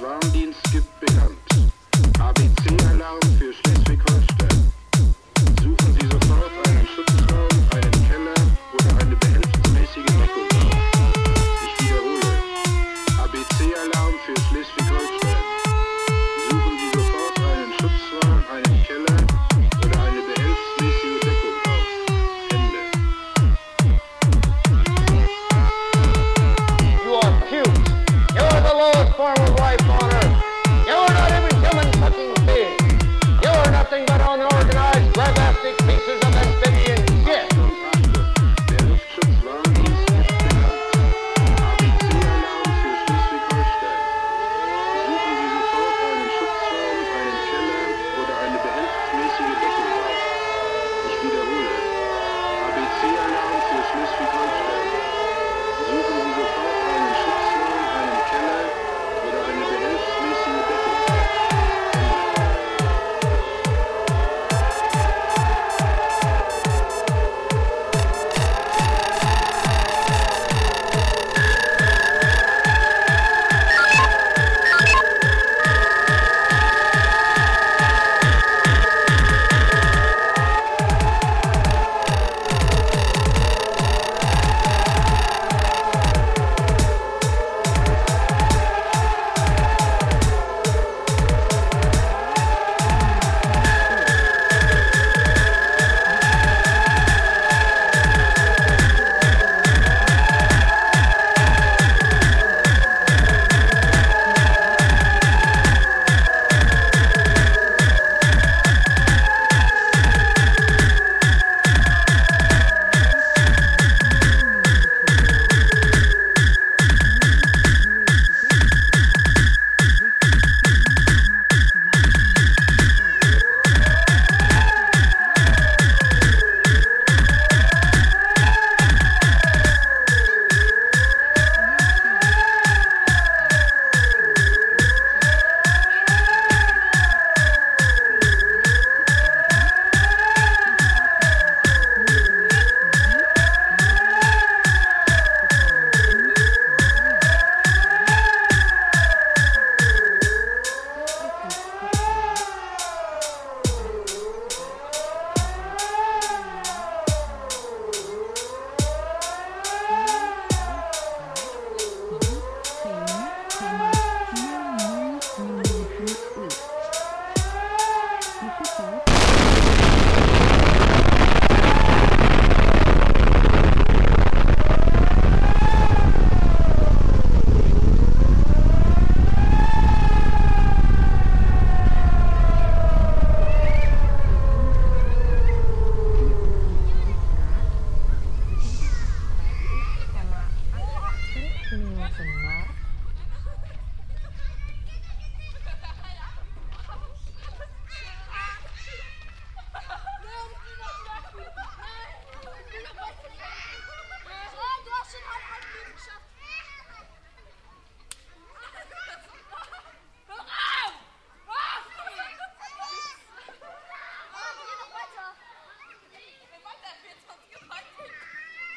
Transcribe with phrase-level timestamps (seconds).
[0.00, 1.36] Warndienst gibt bekannt.
[2.20, 4.72] ABC-Alarm für Schleswig-Holstein.
[5.60, 8.38] Suchen Sie sofort einen Schutzraum, einen Keller
[8.74, 10.78] oder eine behelfsmäßige Deckung auf.
[11.64, 12.30] Ich wiederhole.
[13.24, 15.42] ABC-Alarm für Schleswig-Holstein.
[16.48, 19.18] Suchen Sie sofort einen Schutzraum, einen Keller
[19.84, 21.88] oder eine behelfsmäßige Deckung auf.
[22.54, 22.82] Ende.
[27.04, 27.88] You are cute.
[28.34, 30.07] You're the lowest form lifelong.